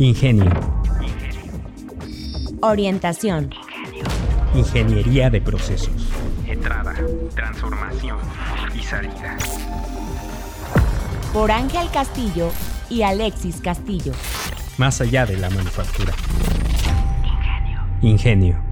[0.00, 0.48] Ingenio.
[2.62, 3.52] Orientación.
[4.54, 5.90] Ingeniería de procesos.
[6.46, 6.94] Entrada,
[7.34, 8.20] transformación
[8.76, 9.36] y salida.
[11.32, 12.52] Por Ángel Castillo
[12.88, 14.12] y Alexis Castillo.
[14.76, 16.14] Más allá de la manufactura.
[18.00, 18.62] Ingenio.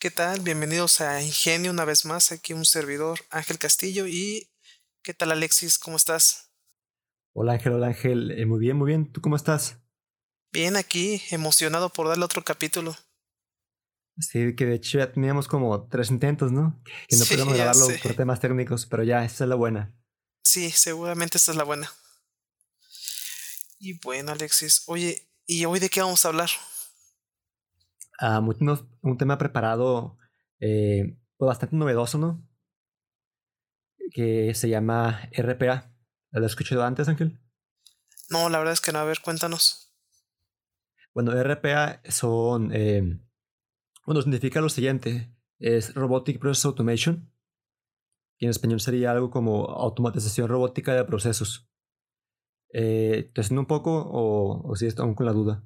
[0.00, 0.40] ¿Qué tal?
[0.40, 2.32] Bienvenidos a Ingenio una vez más.
[2.32, 4.08] Aquí un servidor, Ángel Castillo.
[4.08, 4.50] ¿Y
[5.02, 5.78] qué tal, Alexis?
[5.78, 6.47] ¿Cómo estás?
[7.32, 8.30] Hola Ángel, hola Ángel.
[8.32, 9.10] Eh, muy bien, muy bien.
[9.12, 9.80] ¿Tú cómo estás?
[10.52, 12.94] Bien, aquí, emocionado por darle otro capítulo.
[14.18, 16.82] Sí, que de hecho ya teníamos como tres intentos, ¿no?
[17.08, 19.94] Que no Sí, podíamos grabarlo por temas técnicos, pero ya, esa es la buena.
[20.42, 21.88] Sí, seguramente esta es la buena.
[23.78, 24.82] Y bueno, Alexis.
[24.86, 26.50] Oye, ¿y hoy de qué vamos a hablar?
[28.20, 30.16] Ah, unos- un tema preparado
[30.60, 32.44] eh, pues bastante novedoso, ¿no?
[34.12, 35.92] Que se llama RPA.
[36.30, 37.40] ¿Lo has escuchado antes, Ángel?
[38.30, 38.98] No, la verdad es que no.
[38.98, 39.92] A ver, cuéntanos.
[41.14, 42.70] Bueno, RPA son.
[42.74, 43.18] eh,
[44.06, 47.32] bueno, significa lo siguiente: es Robotic Process Automation.
[48.40, 51.68] Y en español sería algo como automatización robótica de procesos.
[52.72, 55.64] Eh, ¿Te suena un poco o, o si estás aún con la duda?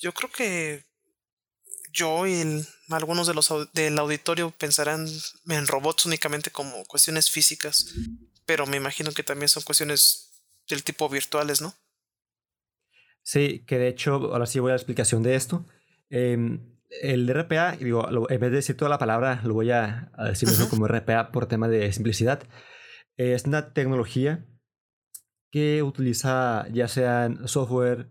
[0.00, 0.84] Yo creo que
[1.92, 5.06] yo y el- algunos de los del auditorio pensarán
[5.48, 7.86] en robots únicamente como cuestiones físicas,
[8.46, 10.30] pero me imagino que también son cuestiones
[10.68, 11.74] del tipo virtuales, ¿no?
[13.22, 15.64] Sí, que de hecho, ahora sí voy a la explicación de esto.
[16.10, 16.60] Em,
[17.02, 20.24] el RPA, digo, lo- en vez de decir toda la palabra, lo voy a, a
[20.28, 20.70] decir eso Ujú.
[20.70, 22.42] como RPA por tema de simplicidad.
[23.16, 24.44] Es una tecnología
[25.50, 28.10] que utiliza ya sean software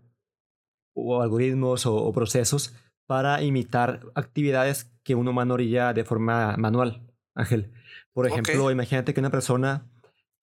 [0.94, 2.74] o algoritmos o, o procesos
[3.06, 7.72] para imitar actividades que un humano haría de forma manual, Ángel.
[8.12, 9.90] Por ejemplo, imagínate que una persona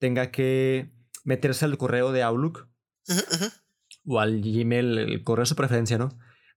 [0.02, 0.92] tenga que
[1.24, 2.68] meterse al correo de Outlook
[4.04, 6.10] o al Gmail, el correo de su preferencia, ¿no?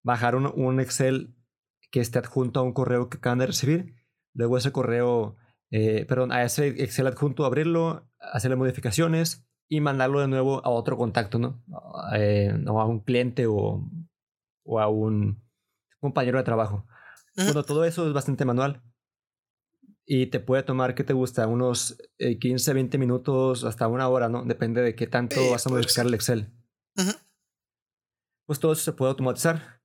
[0.03, 1.37] Bajar un, un Excel
[1.91, 3.94] que esté adjunto a un correo que acaban de recibir,
[4.32, 5.37] luego ese correo,
[5.71, 10.97] eh, perdón, a ese Excel adjunto abrirlo, hacerle modificaciones y mandarlo de nuevo a otro
[10.97, 11.62] contacto, ¿no?
[12.16, 13.87] Eh, o a un cliente o,
[14.65, 15.43] o a un
[16.00, 16.87] compañero de trabajo.
[17.37, 18.82] Bueno, todo eso es bastante manual.
[20.06, 21.47] Y te puede tomar, ¿qué te gusta?
[21.47, 24.44] Unos eh, 15, 20 minutos, hasta una hora, ¿no?
[24.44, 26.06] Depende de qué tanto Eh, vas a puede modificar ser.
[26.09, 26.53] el Excel
[26.97, 27.10] Ujú.
[28.47, 29.81] pues todo eso se puede automatizar.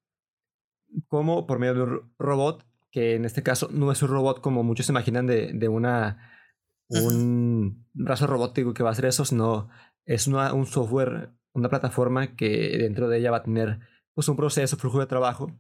[1.08, 4.42] Como por medio de un ro- robot, que en este caso no es un robot
[4.42, 6.26] como muchos se imaginan de, de una
[6.90, 9.70] un brazo robótico que va a hacer eso, sino
[10.06, 13.80] es una- un software, una plataforma que dentro de ella va a tener
[14.16, 15.52] pues un proceso, flujo de trabajo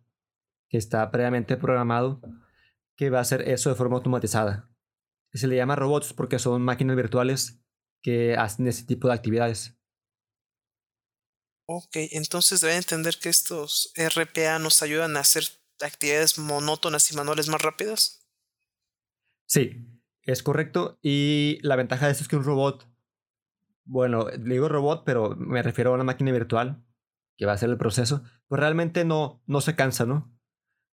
[0.69, 2.19] que está previamente programado
[3.00, 4.70] que va a hacer eso de forma automatizada.
[5.32, 7.64] Se le llama robots porque son máquinas virtuales
[8.04, 9.80] que hacen ese tipo de actividades.
[11.66, 15.46] Ok, entonces deben entender que estos RPA nos ayudan a hacer
[15.80, 18.28] actividades monótonas y manuales más rápidas.
[19.46, 19.88] Sí,
[20.24, 21.00] es correcto.
[21.02, 22.86] Y la ventaja de esto es que un robot,
[23.86, 26.86] bueno, digo robot, pero me refiero a una máquina virtual
[27.38, 30.38] que va a hacer el proceso, pues realmente no, no se cansa, ¿no?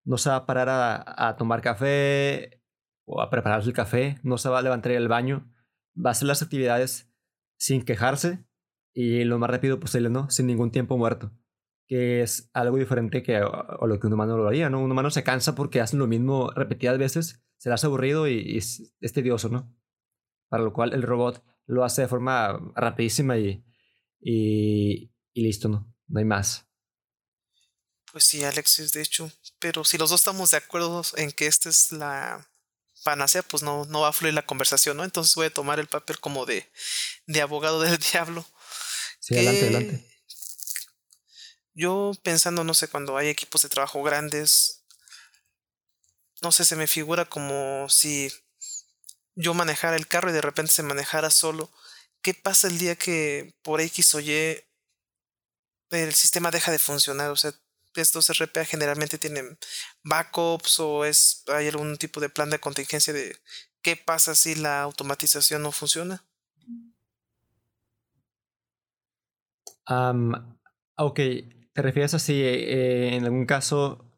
[0.07, 2.63] No se va a parar a, tomar café
[3.05, 5.53] o a prepararse el café, no se va a levantar del baño,
[5.95, 7.13] va a hacer las actividades
[7.59, 8.47] sin quejarse
[8.95, 10.31] y lo más rápido posible, ¿no?
[10.31, 11.33] Sin ningún tiempo muerto.
[11.87, 14.81] Que es algo diferente que a, lo que un humano lo haría, ¿no?
[14.81, 18.41] Un humano se cansa porque hacen lo mismo repetidas veces, se le hace aburrido y,
[18.41, 19.77] y es, es tedioso, ¿no?
[20.49, 23.65] Para lo cual el robot lo hace de forma rapidísima y,
[24.21, 25.93] y, y listo, ¿no?
[26.09, 26.67] No hay más.
[28.13, 29.31] Pues sí, Alexis, de hecho.
[29.59, 32.47] Pero si los dos estamos de acuerdo en que esta es la
[33.05, 35.05] panacea, pues no, no va a fluir la conversación, ¿no?
[35.05, 36.71] Entonces voy a tomar el papel como de,
[37.27, 38.45] de abogado del diablo.
[39.21, 40.17] Sí, adelante, adelante.
[41.75, 44.83] Yo pensando, no sé, cuando hay equipos de trabajo grandes,
[46.43, 48.33] no sé, se me figura como si
[49.35, 51.71] yo manejara el carro y de repente se manejara solo.
[52.23, 54.65] ¿Qué pasa el día que por X o Y
[55.91, 57.31] el sistema deja de funcionar?
[57.31, 57.53] O sea,
[58.03, 59.59] estos RPA generalmente tienen
[60.03, 63.37] backups o es hay algún tipo de plan de contingencia de
[63.83, 66.25] qué pasa si la automatización no funciona.
[69.87, 70.59] Am,
[70.97, 71.17] ok,
[71.73, 74.11] ¿te refieres a si eh, en algún caso,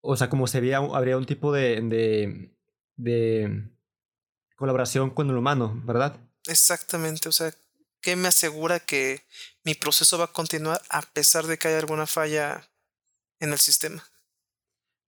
[0.00, 2.56] o sea, como sería, habría un tipo de, de,
[2.96, 3.70] de
[4.56, 6.18] colaboración con el humano, ¿verdad?
[6.46, 7.52] Exactamente, o sea,
[8.02, 9.22] ¿qué me asegura que
[9.64, 12.68] mi proceso va a continuar a pesar de que haya alguna falla
[13.40, 14.02] en el sistema?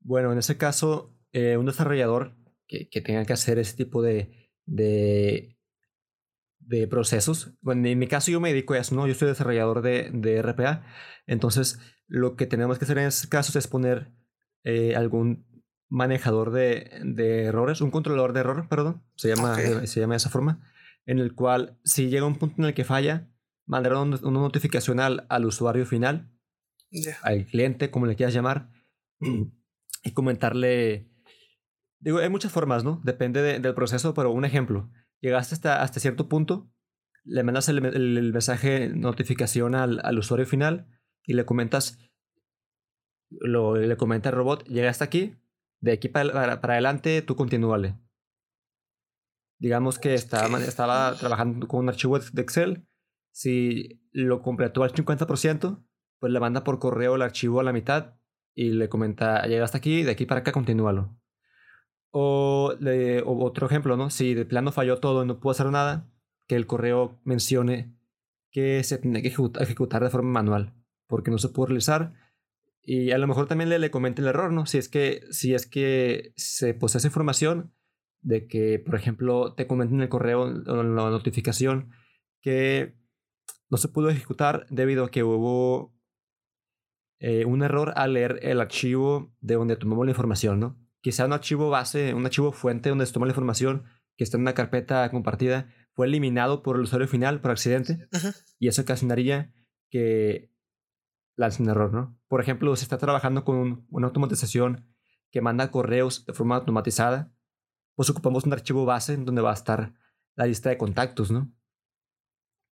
[0.00, 2.37] Bueno, en ese caso, eh, un desarrollador
[2.67, 5.58] que, que tenga que hacer ese tipo de, de,
[6.61, 7.52] de procesos.
[7.61, 9.06] Bueno, en mi caso yo me dedico a eso, ¿no?
[9.06, 10.87] Yo soy desarrollador de, de RPA.
[11.26, 14.12] Entonces, lo que tenemos que hacer en estos casos es poner
[14.62, 15.47] eh, algún
[15.88, 19.87] manejador de, de, errores, un controlador de error, perdón, se llama, okay.
[19.87, 20.69] se llama de esa forma,
[21.06, 23.30] en el cual si llega un punto en el que falla,
[23.66, 26.30] mandará una, notificación al, al, usuario final,
[26.90, 27.16] yeah.
[27.22, 28.70] al cliente, como le quieras llamar,
[30.02, 31.10] y comentarle...
[32.00, 33.00] Digo, hay muchas formas, ¿no?
[33.04, 34.90] Depende de, del proceso, pero un ejemplo.
[35.20, 36.70] Llegaste hasta, hasta cierto punto,
[37.24, 40.86] le mandas el, el, el mensaje notificación al, al, usuario final
[41.22, 41.98] y le comentas,
[43.30, 45.36] lo, le comenta el robot, llegaste aquí,
[45.80, 47.96] de aquí para, para, para adelante tú continúale.
[49.58, 52.86] Digamos que estaba, estaba trabajando con un archivo de Excel,
[53.34, 55.84] si lo completó al 50%,
[56.20, 58.14] pues le manda por correo el archivo a la mitad
[58.54, 61.18] y le comenta, llegaste aquí, de aquí para acá continúalo.
[62.12, 64.10] O, le, o otro ejemplo, ¿no?
[64.10, 66.08] Si de plano falló todo y no pudo hacer nada,
[66.46, 67.96] que el correo mencione
[68.52, 70.74] que se tiene que ejecutar de forma manual,
[71.08, 72.14] porque no se pudo realizar.
[72.82, 74.66] Y a lo mejor también le, le comente el error, ¿no?
[74.66, 77.74] Si es que, si es que se posee esa información
[78.25, 81.91] de que, por ejemplo, te comenten en el correo o en la notificación
[82.41, 82.97] que
[83.71, 85.94] no se pudo ejecutar debido a que hubo
[87.21, 90.79] eh, un error al leer el archivo de donde tomamos la información, ¿no?
[91.00, 93.85] Quizá un archivo base, un archivo fuente donde se toma la información
[94.17, 98.09] que está en una carpeta compartida fue eliminado por el usuario final por accidente
[98.59, 99.53] y eso ocasionaría
[99.91, 100.50] que
[101.37, 102.19] lance un error, ¿no?
[102.29, 104.87] Por ejemplo, se está trabajando con un, una automatización
[105.31, 107.33] que manda correos de forma automatizada,
[107.94, 109.94] pues ocupamos un archivo base donde va a estar
[110.37, 111.52] la lista de contactos, ¿no?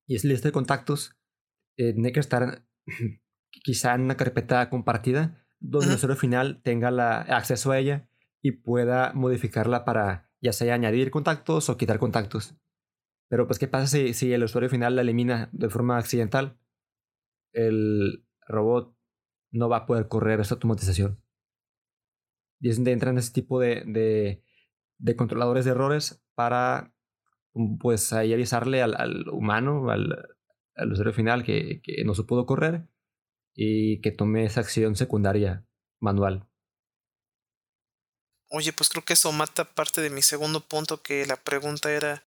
[0.06, 1.16] Y esa lista de contactos
[1.76, 2.66] eh, tiene que estar
[3.50, 5.92] quizá en una carpeta compartida donde uh -huh.
[5.92, 8.08] el usuario final tenga la, acceso a ella
[8.42, 12.56] y pueda modificarla para ya sea añadir contactos o quitar contactos.
[13.28, 16.58] Pero pues, ¿qué pasa si, si el usuario final la elimina de forma accidental?
[17.52, 18.94] El robot
[19.52, 21.22] no va a poder correr esa automatización.
[22.60, 24.42] Y es donde entran ese tipo de, de,
[25.02, 26.94] de controladores de errores para
[27.80, 30.36] pues ahí avisarle al, humano, al,
[30.74, 32.88] al, usuario final que, que no se pudo correr
[33.54, 35.66] y que tome esa acción secundaria
[36.00, 36.48] manual.
[38.48, 42.24] Oye, pues creo que eso mata parte de mi segundo punto, que la pregunta era,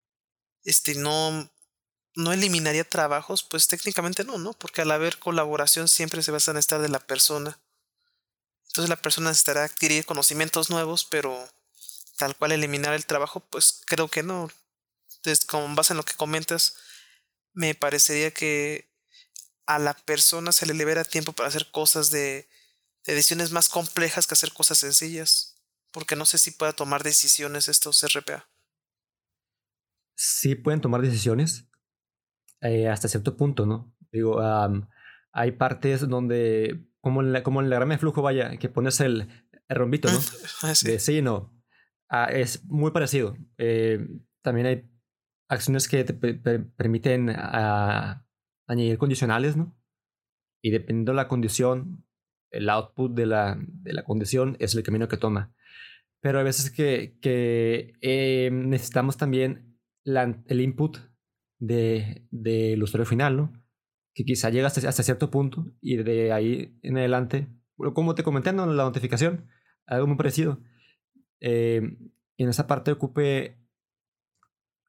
[0.64, 1.50] este, no,
[2.16, 4.54] no eliminaría trabajos, pues técnicamente no, ¿no?
[4.54, 7.60] Porque al haber colaboración siempre se va a necesitar de la persona.
[8.68, 11.48] Entonces la persona necesitará adquirir conocimientos nuevos, pero
[12.18, 14.50] tal cual eliminar el trabajo, pues creo que no.
[15.18, 16.76] Entonces, con base en lo que comentas,
[17.54, 18.92] me parecería que
[19.66, 22.48] a la persona se le libera tiempo para hacer cosas de,
[23.06, 25.56] de decisiones más complejas que hacer cosas sencillas
[25.96, 28.50] porque no sé si pueda tomar decisiones estos RPA.
[30.18, 31.70] Sí pueden tomar decisiones
[32.60, 33.96] eh, hasta cierto punto, ¿no?
[34.12, 34.90] Digo, um,
[35.32, 39.00] hay partes donde, como en, la, como en el diagrama de flujo, vaya, que pones
[39.00, 40.20] el, el rombito, ¿no?
[40.76, 40.86] sí.
[40.86, 41.55] De sí y no.
[42.10, 43.36] Ah, es muy parecido.
[43.58, 44.08] Eh,
[44.42, 44.90] también hay
[45.50, 48.22] acciones que te permiten uh,
[48.68, 49.76] añadir condicionales, ¿no?
[50.64, 52.06] Y dependiendo de la condición,
[52.52, 55.54] el output de la, de la condición es el camino que toma.
[56.22, 60.98] Pero hay veces que, que eh, necesitamos también la, el input
[61.60, 63.54] del de, de usuario final, ¿no?
[64.14, 67.50] Que quizá llega hasta, hasta, cierto punto y de ahí en adelante,
[67.94, 69.50] como te comenté en la notificación,
[69.86, 70.62] algo muy parecido.
[71.40, 71.82] Eh,
[72.38, 73.58] en esa parte ocupe,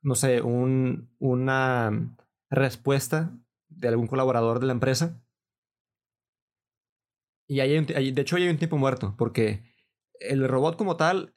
[0.03, 2.17] no sé, un, una
[2.51, 3.39] respuesta
[3.69, 5.23] de algún colaborador de la empresa.
[7.49, 9.63] Y hay, de hecho, hay un tiempo muerto, porque
[10.19, 11.35] el robot como tal,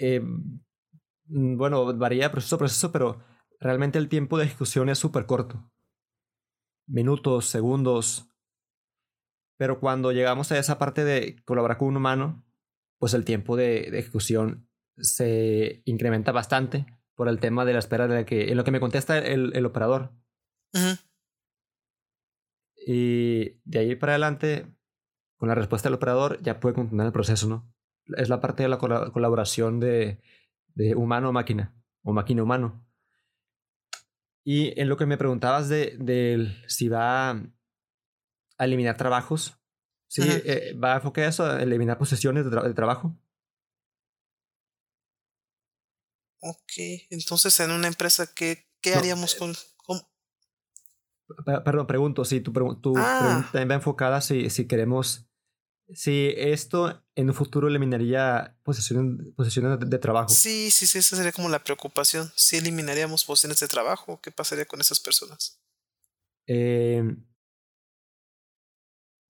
[0.00, 0.22] eh,
[1.24, 3.22] bueno, varía proceso a proceso, pero
[3.60, 5.70] realmente el tiempo de ejecución es súper corto.
[6.86, 8.30] Minutos, segundos.
[9.58, 12.47] Pero cuando llegamos a esa parte de colaborar con un humano,
[12.98, 18.06] pues el tiempo de, de ejecución se incrementa bastante por el tema de la espera
[18.08, 20.12] de que, en lo que me contesta el, el operador.
[20.74, 20.98] Uh -huh.
[22.86, 24.66] Y de ahí para adelante,
[25.36, 27.72] con la respuesta del operador, ya puede continuar el proceso, ¿no?
[28.16, 30.20] es la parte de la col colaboración de,
[30.74, 32.84] de humano-máquina o máquina-humano.
[34.44, 39.57] Y en lo que me preguntabas de, de si va a eliminar trabajos,
[40.08, 40.22] ¿sí?
[40.24, 43.16] Eh, ¿Va a enfocar eso a eliminar posesiones de, tra de, trabajo?
[46.40, 46.72] Ok,
[47.10, 49.54] entonces en una empresa, ¿qué, qué no, haríamos con...?
[49.76, 50.00] con...
[51.64, 53.18] Perdón, pregunto, si tu, tu ah.
[53.20, 55.28] pregunta también va enfocada si, si queremos
[55.94, 60.28] si esto en un futuro eliminaría posiciones, posiciones de, de trabajo.
[60.28, 62.30] Sí, sí, sí, esa sería como la preocupación.
[62.36, 65.60] Si eliminaríamos posiciones de trabajo, ¿qué pasaría con esas personas?
[66.46, 67.02] Eh,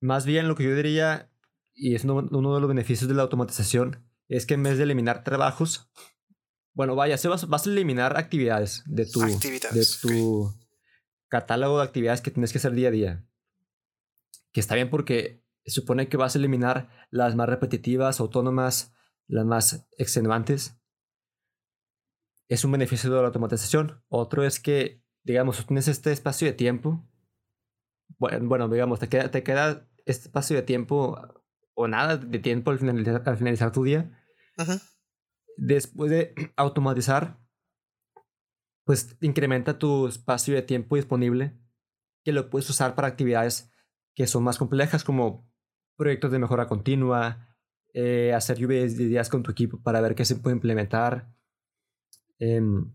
[0.01, 1.31] más bien lo que yo diría,
[1.73, 4.83] y es uno, uno de los beneficios de la automatización, es que en vez de
[4.83, 5.89] eliminar trabajos,
[6.73, 10.53] bueno, vaya, se vas, vas a eliminar actividades de tu, de tu
[11.27, 13.25] catálogo de actividades que tienes que hacer día a día.
[14.51, 18.93] Que está bien porque se supone que vas a eliminar las más repetitivas, autónomas,
[19.27, 20.79] las más extenuantes.
[22.47, 24.03] Es un beneficio de la automatización.
[24.07, 27.07] Otro es que, digamos, tienes este espacio de tiempo.
[28.19, 31.17] Bueno, digamos, te queda, te queda este espacio de tiempo
[31.73, 34.11] o nada de tiempo al finalizar, al finalizar tu día.
[34.57, 34.73] Ujú.
[35.57, 37.39] Después de automatizar,
[38.83, 41.57] pues incrementa tu espacio de tiempo disponible
[42.23, 43.71] que lo puedes usar para actividades
[44.13, 45.49] que son más complejas como
[45.95, 47.55] proyectos de mejora continua,
[47.93, 51.31] eh, hacer lluvias de ideas con tu equipo para ver qué se puede implementar.
[52.39, 52.93] Em,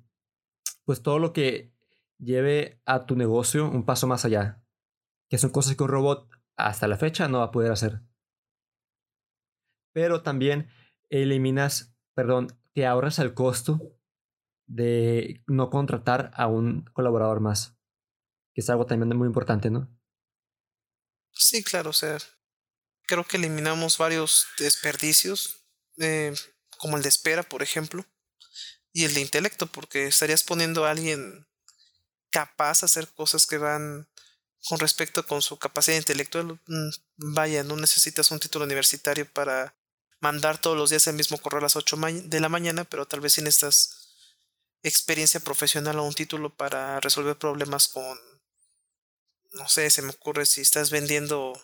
[0.84, 1.72] pues todo lo que
[2.18, 4.63] lleve a tu negocio un paso más allá,
[5.28, 8.00] que son cosas que un robot hasta la fecha no va a poder hacer.
[9.92, 10.68] Pero también
[11.08, 13.96] eliminas, perdón, te ahorras el costo
[14.66, 17.76] de no contratar a un colaborador más,
[18.52, 19.88] que es algo también muy importante, ¿no?
[21.32, 22.18] Sí, claro, o sea,
[23.06, 25.64] creo que eliminamos varios desperdicios,
[25.98, 26.34] eh,
[26.78, 28.04] como el de espera, por ejemplo,
[28.92, 31.46] y el de intelecto, porque estarías poniendo a alguien
[32.30, 34.08] capaz de hacer cosas que van
[34.68, 36.58] con respecto con su capacidad intelectual.
[36.66, 36.90] Mm,
[37.34, 39.74] Vaya, no necesitas un título universitario para
[40.20, 43.06] mandar todos los días el mismo correo a las 8 ma- de la mañana, pero
[43.06, 44.08] tal vez sí necesitas
[44.82, 48.18] experiencia profesional o un título para resolver problemas con,
[49.52, 51.54] no sé, se me ocurre si estás vendiendo,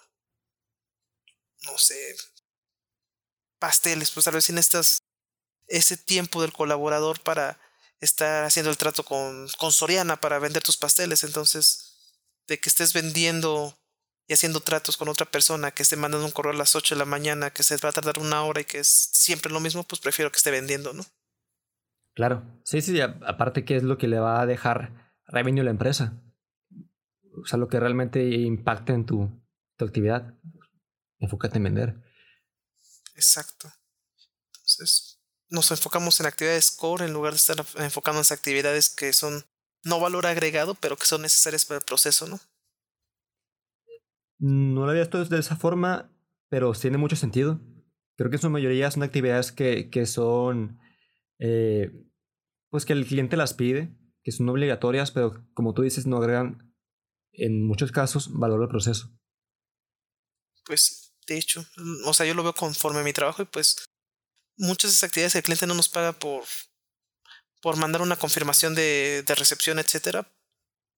[1.67, 1.97] no sé,
[3.59, 5.03] pasteles, pues tal vez sí necesitas
[5.69, 7.61] ese tiempo del colaborador para
[8.01, 11.25] estar haciendo el trato con, con Soriana para vender tus pasteles.
[11.25, 11.90] Entonces,
[12.51, 13.79] de que estés vendiendo
[14.27, 16.99] y haciendo tratos con otra persona, que esté mandando un correo a las 8 de
[16.99, 19.85] la mañana, que se va a tardar una hora y que es siempre lo mismo,
[19.85, 21.05] pues prefiero que esté vendiendo, ¿no?
[22.13, 22.43] Claro.
[22.65, 26.21] Sí, sí, aparte que es lo que le va a dejar revenue a la empresa.
[27.41, 29.31] O sea, lo que realmente impacta en tu,
[29.77, 30.35] tu actividad.
[31.21, 32.03] Enfócate en vender.
[33.15, 33.73] Exacto.
[34.57, 39.45] Entonces, nos enfocamos en actividades core en lugar de estar enfocándonos en actividades que son
[39.85, 42.41] no valor agregado, pero que son necesarias para el proceso, ¿no?
[44.39, 46.11] No lo había visto de esa forma,
[46.49, 47.61] pero tiene mucho sentido.
[48.17, 50.79] Creo que en su mayoría son actividades que, que son,
[51.39, 51.91] eh,
[52.71, 56.75] pues que el cliente las pide, que son obligatorias, pero como tú dices, no agregan
[57.33, 59.11] en muchos casos valor al proceso.
[60.65, 63.85] Pues, de hecho, mm, o sea, yo lo veo conforme a mi trabajo y pues
[64.57, 66.45] muchas de esas actividades el cliente no nos paga por,
[67.61, 70.27] por mandar una confirmación de, de recepción, etcétera,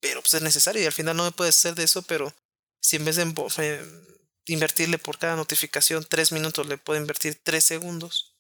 [0.01, 2.33] pero pues es necesario y al final no me puede hacer de eso, pero
[2.81, 3.23] si en vez de
[3.59, 3.83] eh,
[4.47, 8.37] invertirle por cada notificación tres minutos le puedo invertir tres segundos,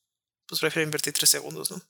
[0.46, 1.80] pues prefiero invertir tres segundos, ¿no?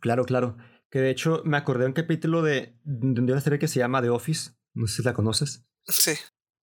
[0.00, 0.56] Claro, claro.
[0.90, 4.02] Que de hecho me acordé de un capítulo de, de una serie que se llama
[4.02, 4.50] The Office.
[4.74, 5.64] No sé si la conoces.
[5.86, 6.12] Sí,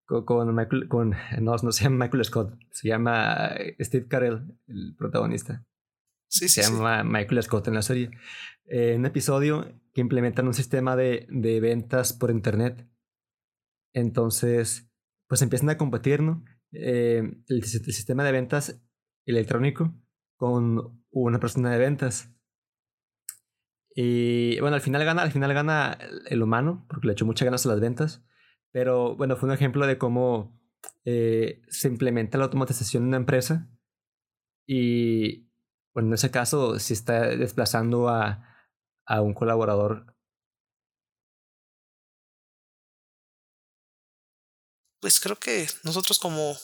[0.06, 4.58] Con, con Michael, con, no, no se llama Michael Scott, se llama eh, Steve Carell,
[4.68, 5.66] el protagonista.
[6.30, 6.62] Sí, sí.
[6.62, 6.72] se sí.
[6.72, 8.12] llama Michael Scott en la serie.
[8.66, 12.88] Eh, un episodio que implementan un sistema de, de ventas por internet.
[13.94, 14.90] Entonces,
[15.28, 16.44] pues empiezan a competir, ¿no?
[16.72, 17.18] Eh,
[17.48, 18.82] el, el sistema de ventas
[19.26, 19.94] electrónico
[20.38, 22.32] con una persona de ventas.
[23.96, 27.46] Y bueno, al final gana, al final gana el- el humano, porque le echó muchas
[27.46, 28.24] ganas a las ventas.
[28.72, 30.58] Pero bueno, fue un ejemplo de cómo
[31.06, 33.68] eh, se implementa la automatización en una empresa.
[34.68, 35.49] Y
[35.94, 38.46] bueno, en ese caso, si está desplazando a,
[39.06, 40.16] a un colaborador.
[45.02, 46.58] Pues creo que nosotros como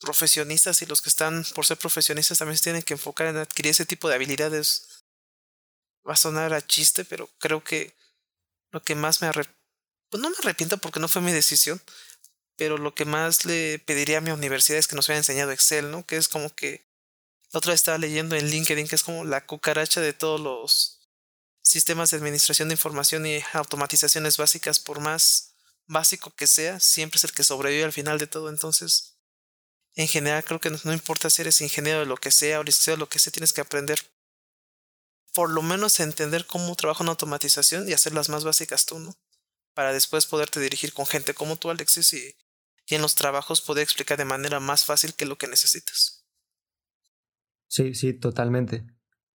[0.00, 3.70] profesionistas y los que están por ser profesionistas también se tienen que enfocar en adquirir
[3.70, 5.04] ese tipo de habilidades.
[6.08, 7.94] Va a sonar a chiste, pero creo que
[8.72, 9.60] lo que más me arrepiento,
[10.10, 11.80] pues no me arrepiento porque no fue mi decisión,
[12.56, 15.90] pero lo que más le pediría a mi universidad es que nos hubiera enseñado Excel,
[15.90, 16.04] ¿no?
[16.04, 16.84] Que es como que
[17.52, 21.08] la otra vez estaba leyendo en LinkedIn que es como la cucaracha de todos los
[21.62, 25.54] sistemas de administración de información y automatizaciones básicas, por más
[25.86, 28.48] básico que sea, siempre es el que sobrevive al final de todo.
[28.48, 29.18] Entonces,
[29.94, 32.96] en general, creo que no, importa si eres ingeniero de lo que sea o licenciado
[32.96, 34.00] lo que sea, tienes que aprender
[35.34, 39.16] por lo menos entender cómo trabaja una automatización y hacer las más básicas tú, ¿no?
[39.74, 42.36] Para después poderte dirigir con gente como tú, Alexis, y
[42.86, 46.21] y en los trabajos poder explicar de manera más fácil qué es lo que necesitas.
[47.72, 48.84] Sí, sí, totalmente.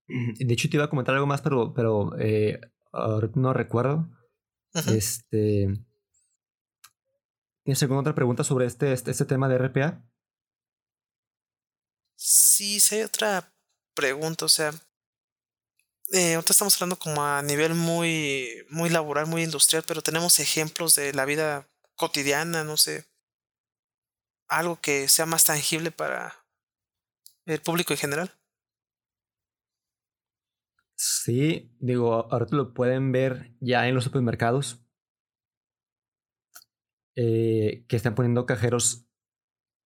[0.06, 2.62] De hecho, te iba a comentar algo más, pero, pero eh,
[3.34, 4.12] no recuerdo.
[4.74, 5.74] Este.
[7.64, 10.06] ¿Tienes alguna otra pregunta sobre este, este, este, tema de RPA?
[12.16, 13.52] Sí, sí hay otra
[13.96, 14.72] pregunta, o sea,
[16.14, 20.94] eh, ahorita estamos hablando como a nivel muy, muy laboral, muy industrial, pero tenemos ejemplos
[20.94, 23.08] de la vida cotidiana, no sé,
[24.48, 26.47] algo que sea más tangible para
[27.48, 28.32] el público en general.
[30.96, 34.84] Sí, digo, ahorita lo pueden ver ya en los supermercados
[37.16, 39.08] eh, que están poniendo cajeros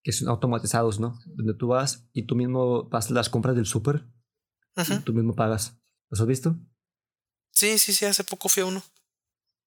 [0.04, 1.20] que son automatizados, ¿no?
[1.26, 4.08] Donde tú vas y tú mismo vas las compras del súper
[4.76, 5.80] y tú mismo pagas.
[6.10, 6.58] ¿Los has visto?
[7.52, 8.82] Sí, sí, sí, hace poco fui a uno.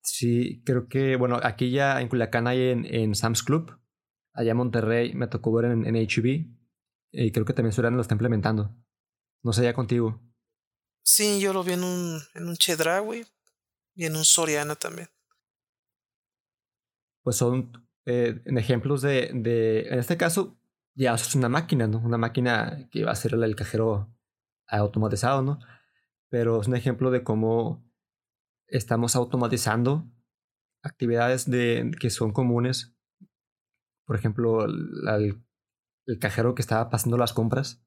[0.02, 3.78] Sí, creo que, bueno, aquí ya en Culiacán hay en, en Sam's Club.
[4.32, 6.63] Allá en Monterrey me tocó ver en, en HB.
[7.16, 8.74] Y creo que también Soriana lo está implementando.
[9.42, 10.20] No sé, ya contigo.
[11.02, 13.26] Sí, yo lo vi en un, en un Chedraui
[13.94, 15.08] y en un Soriana también.
[17.22, 20.58] Pues son eh, ejemplos de, de, en este caso,
[20.94, 21.98] ya es una máquina, ¿no?
[21.98, 24.10] Una máquina que va a ser el cajero
[24.66, 25.58] automatizado, ¿no?
[26.34, 27.88] pero es un ejemplo de cómo
[28.66, 30.10] estamos automatizando
[30.82, 32.92] actividades de, que son comunes.
[34.04, 34.66] Por ejemplo,
[36.06, 37.84] el, cajero que estaba pasando las compras.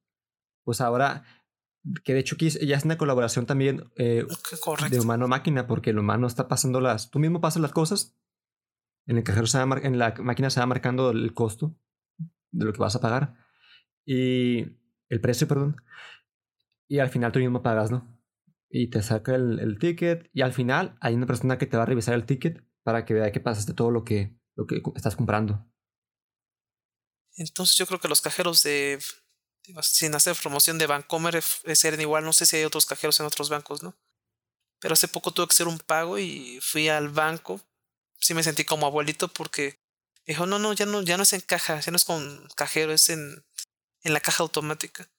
[0.63, 1.23] Pues ahora,
[2.03, 4.25] que de hecho ya es una colaboración también eh,
[4.89, 7.09] de humano-máquina, porque el humano está pasando las...
[7.09, 8.17] Tú mismo pasas las cosas.
[9.05, 11.75] En el cajero se va en la máquina se va marcando el costo
[12.51, 13.37] de lo que vas a pagar.
[14.05, 14.77] Y
[15.09, 15.81] el precio, perdón.
[16.89, 18.17] Y al final tú mismo pagas, ¿no?
[18.69, 21.85] y te saca el, ticket y al final hay una persona que te va a
[21.85, 25.65] revisar el ticket para que vea que pasaste todo lo que, lo que estás comprando.
[27.37, 28.99] Entonces yo creo que los cajeros de,
[29.81, 33.49] sin hacer promoción de Bancomer serían igual, no sé si hay otros cajeros en otros
[33.49, 33.95] bancos, ¿no?
[34.79, 37.61] Pero hace poco tuve que hacer un pago y fui al banco,
[38.19, 39.79] sí me sentí como abuelito porque
[40.25, 42.91] dijo, no, no, ya no, ya no es en caja, ya no es con cajero,
[42.91, 43.45] es en,
[44.03, 45.09] en la caja automática.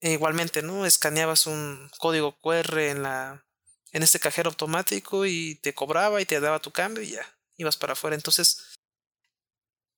[0.00, 0.86] E igualmente, ¿no?
[0.86, 3.46] Escaneabas un código QR en la
[3.92, 7.78] en este cajero automático y te cobraba y te daba tu cambio y ya ibas
[7.78, 8.14] para afuera.
[8.14, 8.75] Entonces,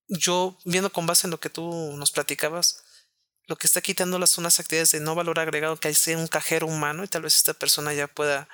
[0.09, 2.83] yo viendo con base en lo que tú nos platicabas,
[3.47, 6.67] lo que está quitando las actividades de no valor agregado que hay sea un cajero
[6.67, 8.49] humano y tal vez esta persona ya pueda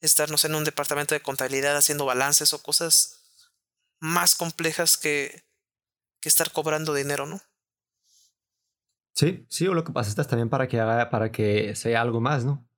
[0.00, 3.24] estar, no sé, en un departamento de contabilidad haciendo balances o cosas
[3.98, 5.42] más complejas que,
[6.20, 7.40] que estar cobrando dinero, ¿no?
[9.14, 12.20] Sí, sí, o lo que pasa es también para que haga, para que sea algo
[12.20, 12.68] más, ¿no?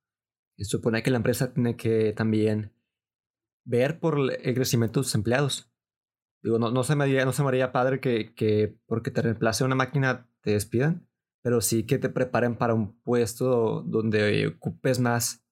[0.57, 2.73] Y supone que la empresa tiene que también
[3.65, 5.71] ver por el crecimiento de sus empleados.
[6.43, 9.23] Digo, no, no, se me haría, no se me haría padre que, que porque te
[9.23, 11.09] reemplace una máquina te despidan,
[11.43, 15.43] pero sí que te preparen para un puesto donde ocupes más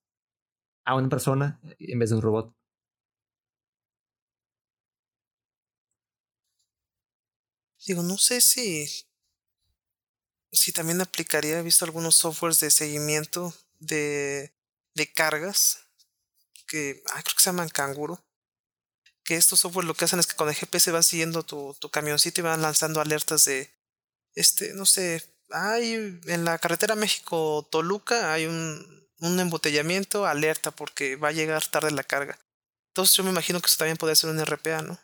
[0.85, 2.55] a una persona en vez de un robot.
[7.87, 8.87] Digo, no sé si
[10.53, 14.53] sí también aplicaría, he visto algunos softwares de seguimiento de,
[14.94, 15.87] de cargas
[16.66, 18.26] que creo que se llaman canguro.
[19.27, 21.91] Que estos softwares lo que hacen es que con el GPS van siguiendo tu, tu
[21.91, 23.71] camioncito y van lanzando alertas de
[24.35, 31.29] este, no sé, hay en la carretera México-Toluca hay un, un embotellamiento, alerta porque va
[31.29, 32.39] a llegar tarde la carga.
[32.89, 34.99] Entonces yo me imagino que eso también podría ser un RPA, ¿no?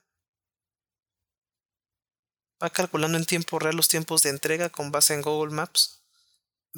[2.63, 6.01] va calculando en tiempo real los tiempos de entrega con base en Google Maps.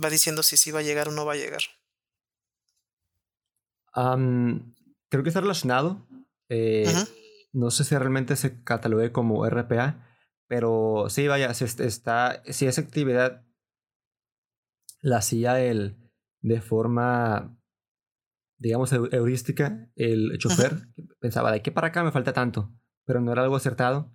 [0.02, 1.62] Va diciendo si sí va a llegar o no va a llegar.
[3.92, 6.04] creo que está relacionado.
[6.48, 6.92] Eh,
[7.54, 10.06] no sé si realmente se catalogue como RPA,
[10.46, 13.46] pero sí, vaya, si, está, si esa actividad
[15.00, 15.96] la hacía él
[16.42, 17.58] de forma,
[18.58, 20.88] digamos, heurística, el chofer
[21.20, 22.74] pensaba, de aquí para acá me falta tanto,
[23.06, 24.14] pero no era algo acertado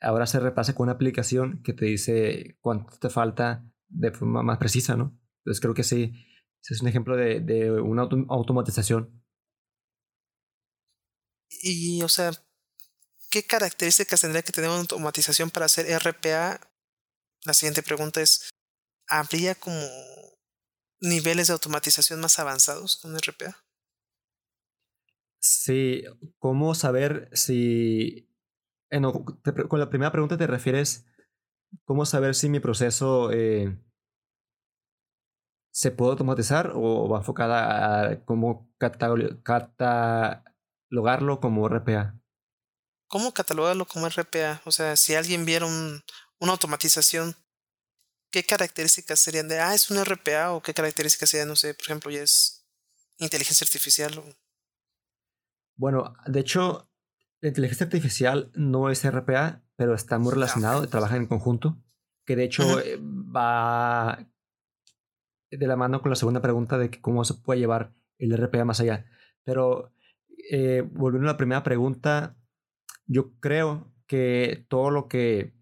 [0.00, 4.58] ahora se repasa con una aplicación que te dice cuánto te falta de forma más
[4.58, 5.18] precisa, ¿no?
[5.38, 6.12] Entonces creo que sí,
[6.68, 9.22] es un ejemplo de, de una automatización.
[11.48, 12.32] Y, o sea,
[13.36, 16.58] ¿qué características tendría que tener una automatización para hacer RPA?
[17.44, 18.48] La siguiente pregunta es,
[19.06, 19.78] ¿habría como
[21.02, 23.62] niveles de automatización más avanzados con RPA?
[25.38, 26.02] Sí,
[26.38, 28.26] ¿cómo saber si
[28.88, 29.02] eh,
[29.68, 31.04] con la primera pregunta te refieres
[31.84, 33.78] cómo saber si mi proceso eh,
[35.74, 42.18] se puede automatizar o va enfocada a cómo catalogarlo como RPA.
[43.08, 44.62] ¿Cómo catalogarlo como RPA?
[44.64, 46.02] O sea, si alguien viera un,
[46.38, 47.34] una automatización,
[48.30, 51.84] ¿qué características serían de, ah, es un RPA o qué características serían, no sé, por
[51.84, 52.66] ejemplo, ya es
[53.18, 54.18] inteligencia artificial?
[54.18, 54.24] O...
[55.76, 56.90] Bueno, de hecho,
[57.40, 61.78] la inteligencia artificial no es RPA, pero está muy relacionado, trabaja en conjunto,
[62.24, 64.26] que de hecho eh, va
[65.50, 68.80] de la mano con la segunda pregunta de cómo se puede llevar el RPA más
[68.80, 69.06] allá.
[69.44, 69.92] Pero
[70.50, 72.36] eh, volviendo a la primera pregunta,
[73.06, 75.54] yo creo que todo lo que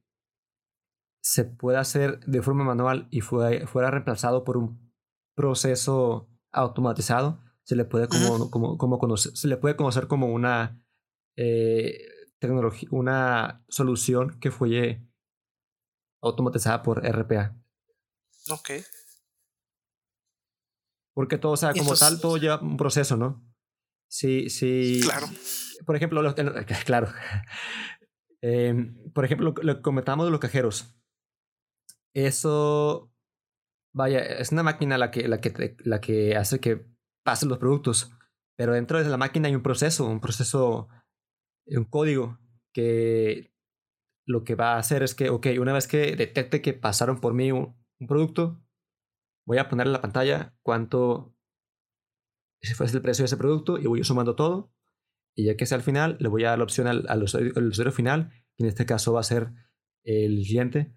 [1.22, 4.92] se pueda hacer de forma manual y fuera, reemplazado por un
[5.34, 10.84] proceso automatizado, se le puede como, como, como conocer, se le puede conocer como una
[11.36, 11.98] eh,
[12.38, 15.02] tecnología, una solución que fue
[16.22, 17.56] automatizada por RPA.
[18.50, 18.70] Ok.
[21.14, 23.42] Porque todo, o sea, como tal, todo lleva un proceso, ¿no?
[24.14, 25.00] Sí, sí.
[25.02, 25.26] Claro.
[25.84, 26.22] Por ejemplo,
[26.84, 27.08] claro.
[28.40, 30.94] Em, por ejemplo, lo, que comentamos de los cajeros.
[32.14, 33.12] Eso,
[33.92, 36.86] vaya, es una máquina la que, la que, la que hace que
[37.24, 38.12] pasen los productos.
[38.56, 40.86] Pero dentro de la máquina hay un proceso, un proceso,
[41.66, 42.38] un código
[42.72, 43.52] que
[44.28, 47.34] lo que va a hacer es que, ok, una vez que detecte que pasaron por
[47.34, 48.62] mí un, un producto,
[49.44, 51.33] voy a poner en la pantalla cuánto
[52.64, 54.72] ese fue el precio de ese producto y voy sumando todo.
[55.36, 58.30] Y ya que sea al final, le voy a dar la opción al, usuario, final,
[58.56, 59.52] que en este caso va a ser
[60.02, 60.94] el cliente,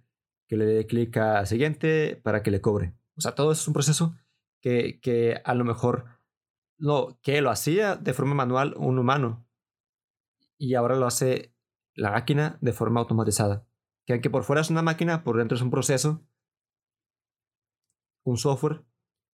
[0.48, 2.96] que le dé clic a siguiente para que le cobre.
[3.18, 4.16] O sea, todo eso es un proceso
[4.62, 6.06] que, que a lo mejor
[6.78, 9.46] no, que lo hacía de forma manual un humano
[10.58, 11.54] y ahora lo hace
[11.96, 13.68] la máquina de forma automatizada.
[14.06, 16.26] Que aunque por fuera es una máquina, por dentro es un proceso,
[18.24, 18.86] un software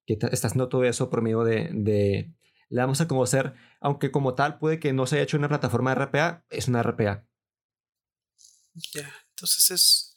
[0.05, 2.33] que está haciendo todo eso por medio de, de,
[2.69, 5.93] le damos a conocer, aunque como tal puede que no se haya hecho una plataforma
[5.93, 7.27] de RPA, es una RPA.
[8.93, 10.15] Ya, entonces es,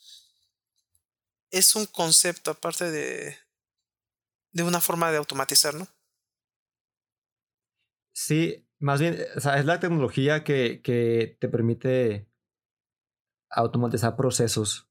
[1.50, 3.36] es un concepto aparte de,
[4.52, 5.86] de una forma de automatizar, ¿no?
[8.12, 12.26] Sí, más bien, o sea, es la tecnología que, que te permite
[13.50, 14.88] automatizar procesos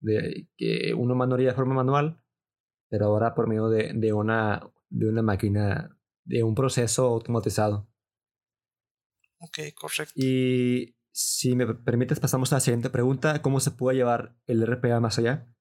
[0.00, 2.22] de que uno manoría de forma manual
[2.88, 7.88] pero ahora por medio de, de, una, de una máquina, de un proceso automatizado.
[9.38, 10.14] Ok, correcto.
[10.16, 13.42] Y si me permites, pasamos a la siguiente pregunta.
[13.42, 15.52] ¿Cómo se puede llevar el RPA más allá?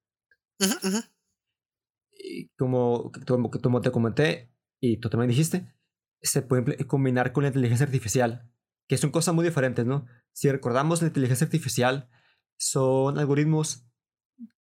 [2.12, 5.74] Y como, como, como, te comenté, y tú también dijiste,
[6.22, 8.52] se puede combinar con la inteligencia artificial,
[8.88, 10.08] que son cosas muy diferentes, ¿no?
[10.32, 12.10] Si recordamos, la inteligencia artificial
[12.58, 13.88] son algoritmos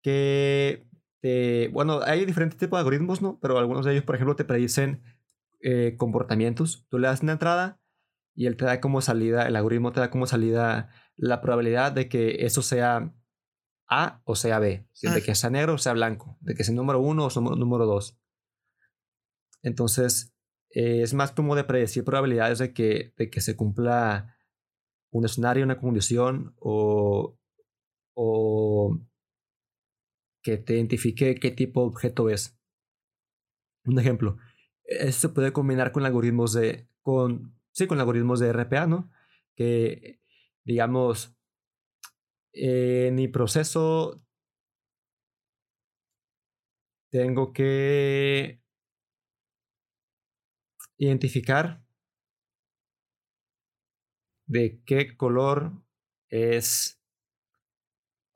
[0.02, 3.38] que este, bueno, hay diferentes tipos de algoritmos, ¿no?
[3.40, 5.02] Pero algunos de ellos, por ejemplo, te predicen
[5.60, 6.86] eh, comportamientos.
[6.88, 7.80] Tú le das una entrada
[8.34, 12.08] y él te da como salida, el algoritmo te da como salida la probabilidad de
[12.08, 13.14] que eso sea
[13.88, 15.20] A o sea B, de ah.
[15.24, 18.18] que sea negro o sea blanco, de que sea número uno o sea número dos.
[19.62, 20.34] Entonces,
[20.70, 24.36] eh, es más como de predecir probabilidades de que, de que se cumpla
[25.10, 27.38] un escenario, una condición o,
[28.14, 29.00] o
[30.46, 32.56] que te identifique qué tipo de objeto es.
[33.84, 34.38] Un ejemplo,
[34.84, 39.10] esto se puede combinar con algoritmos de, con, sí, con algoritmos de RPA, ¿no?
[39.56, 40.20] Que,
[40.64, 41.36] digamos,
[42.52, 44.22] en mi proceso
[47.10, 48.60] tengo que
[50.96, 51.84] identificar
[54.46, 55.72] de qué color
[56.30, 57.00] es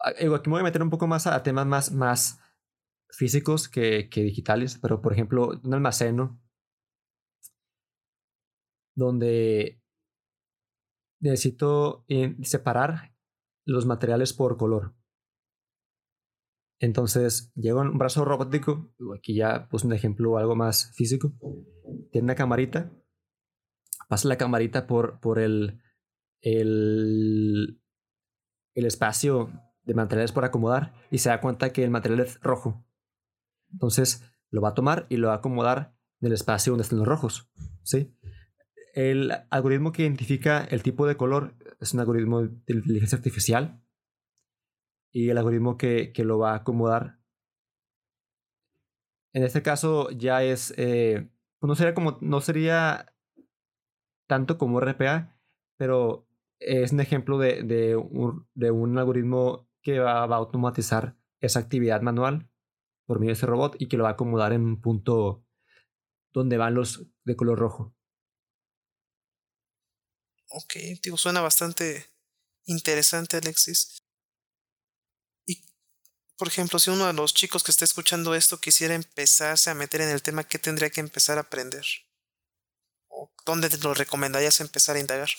[0.00, 2.40] Ah, aquí me voy a meter un poco más a, temas más, más
[3.10, 6.40] físicos que, que, digitales, pero por ejemplo, un almacén,
[8.96, 9.80] Donde
[11.20, 12.04] necesito
[12.42, 13.14] separar
[13.66, 14.94] los materiales por color.
[16.80, 21.34] Entonces, llega un brazo robótico, aquí ya puse un ejemplo algo más físico,
[22.10, 22.90] tiene una camarita,
[24.08, 25.82] pasa la camarita por, por el,
[26.40, 27.82] el,
[28.74, 32.87] el espacio de materiales por acomodar y se da cuenta que el material es rojo.
[33.72, 37.00] Entonces lo va a tomar y lo va a acomodar en el espacio donde están
[37.00, 37.50] los rojos.
[37.83, 38.16] ¿sí?
[38.94, 43.83] El algoritmo que identifica el tipo de color es un algoritmo de inteligencia artificial
[45.12, 47.18] y el algoritmo que, que lo va a acomodar.
[49.33, 53.12] En este caso ya es, eh, pues no sería como, no sería
[54.29, 55.37] tanto como RPA,
[55.76, 56.29] pero
[56.61, 62.02] es un ejemplo de, de, un, de un algoritmo que va, a automatizar esa actividad
[62.02, 62.50] manual
[63.06, 65.44] por medio de ese robot y que lo va a acomodar en un punto
[66.32, 67.94] donde van los de color rojo.
[70.48, 72.06] Ok, tío, suena bastante
[72.64, 73.98] interesante, Alexis.
[75.46, 75.64] Y,
[76.36, 80.00] por ejemplo, si uno de los chicos que está escuchando esto quisiera empezarse a meter
[80.00, 81.84] en el tema, ¿qué tendría que empezar a aprender?
[83.08, 85.30] ¿O dónde te lo recomendarías empezar a indagar?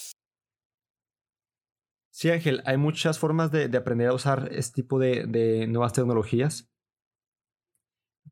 [2.12, 6.70] Sí, Ángel, hay muchas formas de, aprender a usar este tipo de, de, nuevas tecnologías.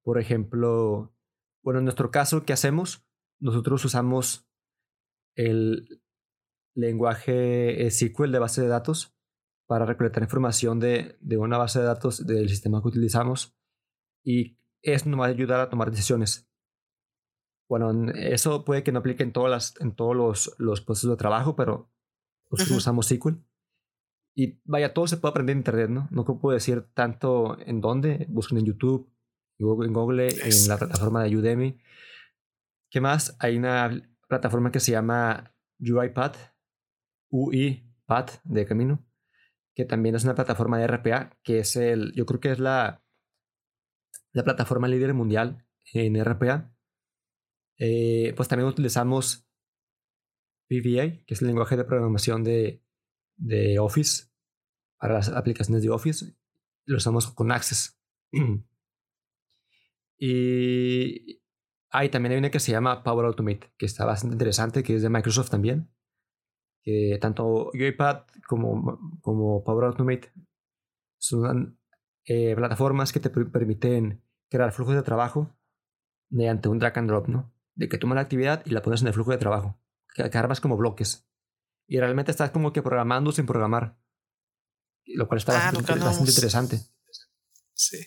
[0.04, 1.16] Por ejemplo,
[1.64, 3.08] bueno, en nuestro caso, ¿qué hacemos?
[3.40, 4.50] Nosotros usamos
[5.36, 6.04] el
[6.76, 9.16] lenguaje eh, SQL de base de datos
[9.66, 13.56] para recolectar información de, de una base de datos del sistema que utilizamos
[14.24, 16.50] y eso nos va a ayudar a tomar decisiones.
[17.70, 21.18] Bueno, eso puede que no aplique en, todas las, en todos los, los procesos de
[21.18, 21.92] trabajo, pero
[22.50, 23.36] nosotros usamos SQL.
[24.36, 26.08] Y vaya, todo se puede aprender en Internet, ¿no?
[26.12, 29.12] No puedo decir tanto en dónde, busquen en YouTube,
[29.60, 31.82] en Google, en la plataforma de Udemy.
[32.90, 33.36] ¿Qué más?
[33.40, 36.38] Hay una plataforma que se llama UiPath,
[37.30, 39.06] UiPath de camino,
[39.76, 43.04] que también es una plataforma de RPA, que es el, yo creo que es la,
[44.32, 46.74] la plataforma líder mundial en RPA.
[47.78, 49.50] Eh, pues también utilizamos
[50.70, 52.84] VBA, que es el lenguaje de programación de,
[53.40, 54.28] de Office,
[55.00, 56.36] para las aplicaciones de Office.
[56.86, 58.00] Lo usamos con Access.
[60.18, 61.42] y
[61.90, 65.10] hay también una que se llama Power Automate, que está bastante interesante, que es de
[65.10, 65.92] Microsoft también.
[66.84, 70.32] Que tanto UiPath como, como Power Automate
[71.18, 71.80] son
[72.26, 75.56] eh, plataformas que te permiten crear flujos de trabajo
[76.30, 77.54] mediante un drag and drop, ¿no?
[77.76, 79.80] De que tomas la actividad y la pones en el flujo de trabajo.
[80.14, 81.29] Que, que como bloques.
[81.90, 83.98] Y realmente estás como que programando sin programar
[85.16, 86.80] lo cual está ah, bastante, interesante.
[87.74, 87.98] Sí.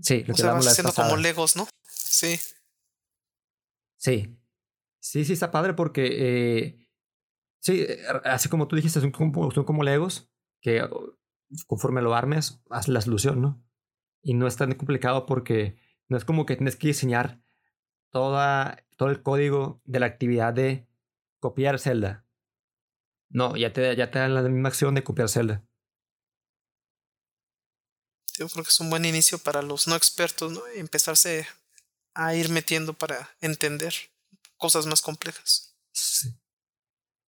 [0.00, 1.68] Sí, lo que sea, haciendo como Legos, ¿no?
[1.88, 2.38] Sí.
[3.96, 4.38] Sí.
[5.00, 6.06] Sí, sí, está padre porque.
[6.10, 6.88] Eh,
[7.60, 7.86] sí,
[8.24, 10.28] así como tú dijiste, son como, son como Legos
[10.60, 10.88] que
[11.66, 13.64] conforme lo armes, haces la solución, ¿no?
[14.22, 15.76] Y no es tan complicado porque
[16.08, 17.42] no es como que tienes que diseñar
[18.10, 20.86] toda, todo el código de la actividad de
[21.40, 22.21] copiar celda.
[23.32, 25.64] No, ya te, ya te dan la misma acción de copiar celda.
[28.36, 30.60] Yo creo que es un buen inicio para los no expertos, ¿no?
[30.74, 31.46] Empezarse
[32.14, 33.94] a ir metiendo para entender
[34.56, 35.76] cosas más complejas.
[35.92, 36.28] Sí.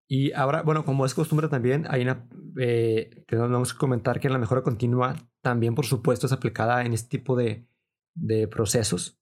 [0.07, 2.27] Y ahora, bueno, como es costumbre también, hay una,
[2.59, 7.17] eh, tenemos que comentar que la mejora continua también, por supuesto, es aplicada en este
[7.17, 7.67] tipo de,
[8.13, 9.17] de procesos.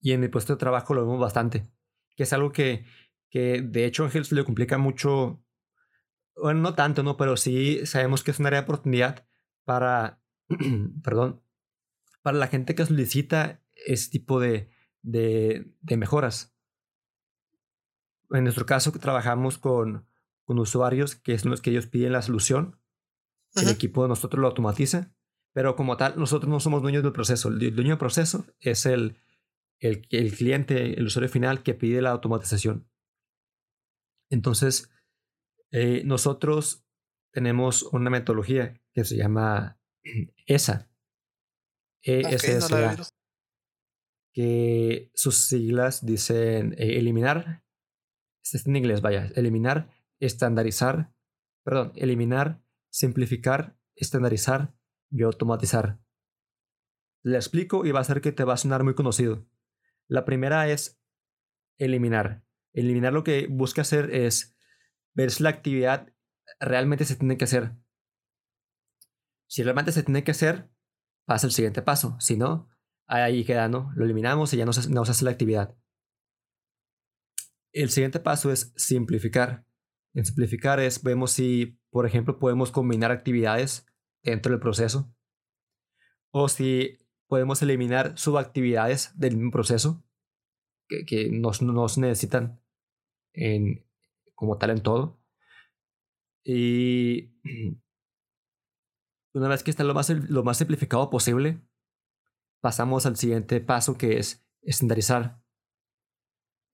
[0.00, 1.66] Y en mi puesto de trabajo lo vemos bastante,
[2.14, 2.84] que es algo que,
[3.30, 5.42] que de hecho Ángel se le complica mucho,
[6.36, 7.16] bueno, no tanto, ¿no?
[7.16, 9.26] Pero sí sabemos que es un área de oportunidad
[9.64, 10.22] para
[11.02, 11.42] perdón,
[12.22, 14.70] para la gente que solicita ese tipo de,
[15.02, 16.54] de, mejoras.
[18.30, 20.06] En nuestro caso, trabajamos con,
[20.44, 22.80] con usuarios que son los que ellos piden la solución.
[23.54, 25.14] El equipo de nosotros lo automatiza,
[25.52, 27.48] pero como tal, nosotros no somos dueños del proceso.
[27.48, 29.16] El dueño del proceso es el,
[29.78, 32.86] el, el cliente, el usuario final que pide la automatización.
[34.30, 34.90] Entonces,
[35.70, 36.86] eh, nosotros
[37.32, 39.80] tenemos una metodología que se llama
[40.46, 40.90] esa.
[42.02, 42.96] ESSA.
[44.32, 47.64] que sus siglas dicen eh, eliminar.
[48.42, 49.30] Este es en inglés, vaya.
[49.34, 51.12] Eliminar, estandarizar.
[51.64, 54.74] Perdón, eliminar, simplificar, estandarizar
[55.10, 56.00] y automatizar.
[57.22, 59.46] Le explico y va a ser que te va a sonar muy conocido.
[60.06, 60.98] La primera es
[61.78, 62.47] eliminar.
[62.78, 64.56] Eliminar lo que busca hacer es
[65.12, 66.12] ver si la actividad
[66.60, 67.72] realmente se tiene que hacer.
[69.48, 70.70] Si realmente se tiene que hacer,
[71.24, 72.16] pasa el siguiente paso.
[72.20, 72.68] Si no,
[73.06, 73.90] ahí queda, ¿no?
[73.96, 75.76] Lo eliminamos y ya no se, hace la actividad.
[77.72, 79.66] El siguiente paso es simplificar.
[80.14, 83.86] En simplificar es, vemos si, por ejemplo, podemos combinar actividades
[84.22, 85.12] dentro del proceso.
[86.30, 90.04] O si podemos eliminar subactividades del mismo proceso
[90.86, 92.60] que, que nos, nos necesitan
[93.38, 93.86] en,
[94.34, 95.20] como tal en todo.
[96.44, 97.34] Y
[99.32, 101.60] una vez que está lo más, lo más simplificado posible,
[102.60, 105.40] pasamos al siguiente paso que es estandarizar.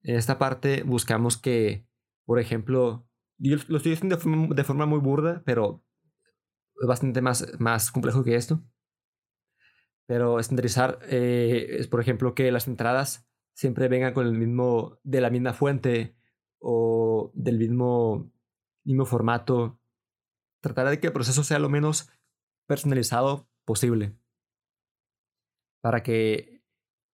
[0.03, 1.87] En esta parte buscamos que,
[2.25, 5.85] por ejemplo, yo lo estoy diciendo de forma, muy burda, pero
[6.81, 8.63] es bastante más, más complejo que esto.
[10.07, 15.21] Pero estandarizar eh, es, por ejemplo, que las entradas siempre vengan con el mismo, de
[15.21, 16.17] la misma fuente
[16.67, 18.33] o del mismo,
[18.85, 19.79] mismo formato.
[20.63, 22.11] Tratar de que el proceso sea lo menos
[22.67, 24.17] personalizado posible.
[25.83, 26.65] Para que,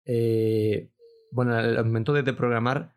[0.06, 0.94] eh,
[1.32, 2.96] bueno, al momento de, programar,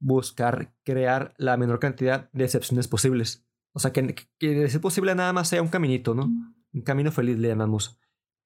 [0.00, 3.46] buscar crear la menor cantidad de excepciones posibles.
[3.72, 6.24] O sea, que, que de ser posible nada más sea un caminito, ¿no?
[6.72, 7.96] Un camino feliz le llamamos.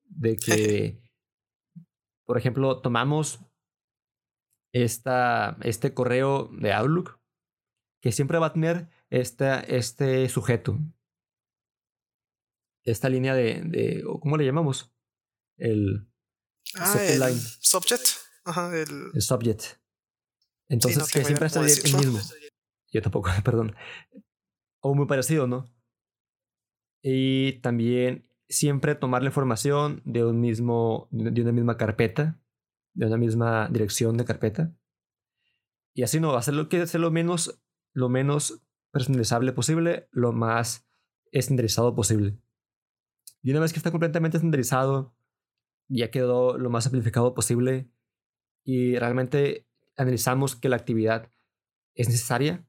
[0.04, 1.00] De que,
[2.26, 3.40] por ejemplo, tomamos
[4.82, 7.18] esta, este correo de Outlook
[8.00, 10.78] que siempre va a tener esta, este sujeto.
[12.84, 14.92] Esta línea de, de ¿cómo le llamamos?
[15.58, 16.08] El,
[16.74, 17.40] Ah, subject el line.
[17.60, 18.06] subject.
[18.44, 19.10] Ajá, el...
[19.14, 19.62] el subject.
[20.68, 22.18] Entonces, no que siempre está el mismo.
[22.92, 23.74] Yo tampoco, perdón.
[24.80, 25.66] O muy parecido, ¿no?
[27.02, 32.38] Y también siempre tomar la información de un mismo, de una misma carpeta,
[32.94, 34.74] de una misma dirección de carpeta.
[35.94, 37.60] Y así no, hacerlo que sea lo menos,
[37.92, 40.88] lo menos personalizable posible, lo más
[41.32, 42.38] estandarizado posible.
[43.42, 45.14] Y una vez que está completamente estandarizado,
[45.88, 47.90] ya quedó lo más simplificado posible
[48.64, 51.32] y realmente analizamos que la actividad
[51.94, 52.68] es necesaria,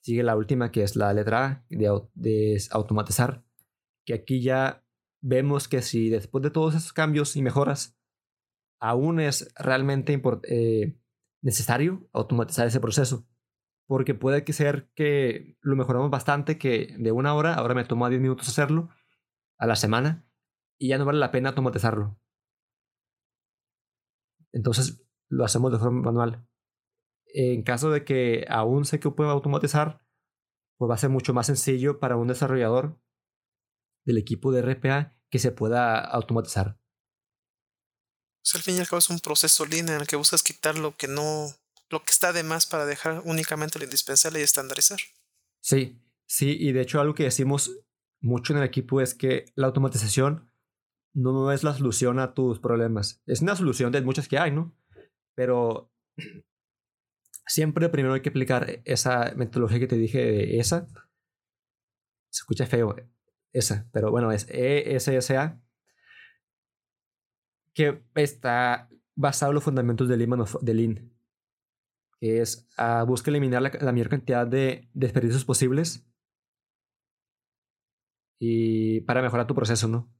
[0.00, 3.44] sigue la última que es la letra A de, de automatizar,
[4.04, 4.84] que aquí ya
[5.20, 7.98] vemos que si después de todos esos cambios y mejoras,
[8.80, 10.98] aún es realmente eh,
[11.42, 13.26] necesario automatizar ese proceso.
[13.86, 18.10] Porque puede que ser que lo mejoramos bastante, que de una hora ahora me toma
[18.10, 18.88] 10 minutos hacerlo
[19.58, 20.26] a la semana
[20.78, 22.18] y ya no vale la pena automatizarlo.
[24.52, 26.46] Entonces lo hacemos de forma manual.
[27.26, 30.04] En caso de que aún se que pueda automatizar,
[30.78, 33.00] pues va a ser mucho más sencillo para un desarrollador
[34.04, 36.78] del equipo de RPA que se pueda automatizar.
[38.46, 40.78] Sea, al fin y al cabo es un proceso lean en el que buscas quitar
[40.78, 41.48] lo que no,
[41.90, 45.00] lo que está de más para dejar únicamente lo indispensable y estandarizar.
[45.60, 47.76] Sí, sí, y de hecho algo que decimos
[48.20, 50.48] mucho en el equipo es que la automatización
[51.12, 53.20] no es la solución a tus problemas.
[53.26, 54.72] Es una solución de muchas que hay, ¿no?
[55.34, 55.92] Pero
[57.48, 60.86] siempre primero hay que aplicar esa metodología que te dije esa.
[62.30, 62.94] Se escucha feo,
[63.52, 65.60] esa, pero bueno, es ESSA,
[67.76, 71.16] que está basado en los fundamentos del Lean, de Lean
[72.18, 76.08] que es ah, busca eliminar la, la mayor cantidad de desperdicios posibles
[78.40, 80.10] y para mejorar tu proceso, ¿no?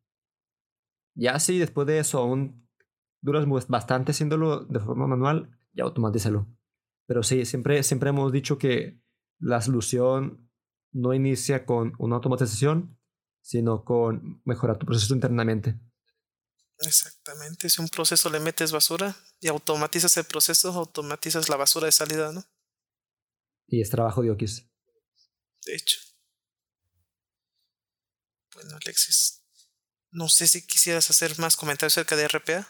[1.14, 2.68] Ya si después de eso aún
[3.22, 6.46] duras bastante haciéndolo de forma manual, ya automatízalo.
[7.06, 9.00] Pero sí, siempre, siempre hemos dicho que
[9.38, 10.50] la solución
[10.92, 12.98] no inicia con una automatización,
[13.42, 15.78] sino con mejorar tu proceso internamente.
[16.80, 17.68] Exactamente.
[17.68, 21.92] Si a un proceso le metes basura y automatizas el proceso, automatizas la basura de
[21.92, 22.44] salida, ¿no?
[23.66, 24.68] Y es trabajo de Okis.
[25.64, 25.98] De hecho.
[28.54, 29.42] Bueno, Alexis.
[30.10, 32.66] No sé si quisieras hacer más comentarios acerca de RPA.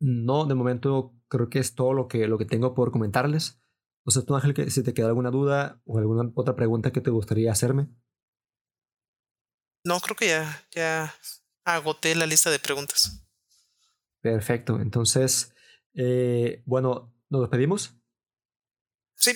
[0.00, 3.60] No, de momento creo que es todo lo que, lo que tengo por comentarles.
[4.04, 7.00] O sea, tú Ángel, que si te queda alguna duda o alguna otra pregunta que
[7.00, 7.88] te gustaría hacerme.
[9.84, 11.14] No, creo que ya, ya
[11.74, 13.24] agoté la lista de preguntas.
[14.20, 14.80] Perfecto.
[14.80, 15.52] Entonces,
[15.94, 17.94] eh, bueno, nos despedimos.
[19.16, 19.32] Sí,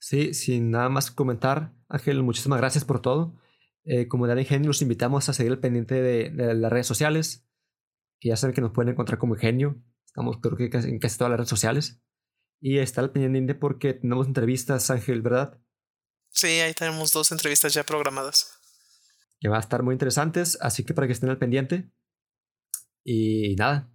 [0.00, 3.38] Sí, sin nada más que comentar, Ángel, muchísimas gracias por todo.
[3.84, 7.46] Eh, Comunidad de Ingenio, los invitamos a seguir al pendiente de, de las redes sociales,
[8.18, 9.80] que ya saben que nos pueden encontrar como Ingenio.
[10.06, 12.00] Estamos creo que en casi todas las redes sociales.
[12.60, 15.60] Y estar al pendiente porque tenemos entrevistas, Ángel, ¿verdad?
[16.32, 18.59] sí, ahí tenemos dos entrevistas ya programadas.
[19.40, 21.90] Que van a estar muy interesantes, así que para que estén al pendiente.
[23.04, 23.90] Y nada,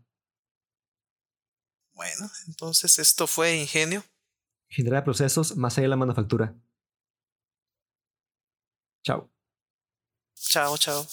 [1.93, 4.03] Bueno, entonces esto fue Ingenio.
[4.67, 6.55] generar procesos más allá de la manufactura.
[9.03, 9.29] Chao.
[10.35, 11.05] Chao, chao.